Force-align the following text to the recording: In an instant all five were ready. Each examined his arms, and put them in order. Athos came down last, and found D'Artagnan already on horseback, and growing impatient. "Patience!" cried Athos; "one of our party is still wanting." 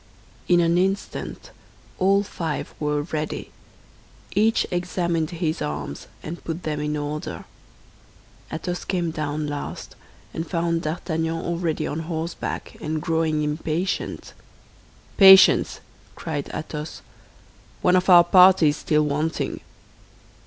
In 0.47 0.61
an 0.61 0.79
instant 0.79 1.51
all 1.99 2.23
five 2.23 2.73
were 2.79 3.03
ready. 3.03 3.51
Each 4.31 4.65
examined 4.71 5.29
his 5.29 5.61
arms, 5.61 6.07
and 6.23 6.43
put 6.43 6.63
them 6.63 6.81
in 6.81 6.97
order. 6.97 7.45
Athos 8.51 8.83
came 8.83 9.11
down 9.11 9.45
last, 9.45 9.95
and 10.33 10.49
found 10.49 10.81
D'Artagnan 10.81 11.45
already 11.45 11.85
on 11.85 11.99
horseback, 11.99 12.75
and 12.81 12.99
growing 12.99 13.43
impatient. 13.43 14.33
"Patience!" 15.17 15.81
cried 16.15 16.49
Athos; 16.51 17.03
"one 17.83 17.95
of 17.95 18.09
our 18.09 18.23
party 18.23 18.69
is 18.69 18.77
still 18.77 19.03
wanting." 19.03 19.59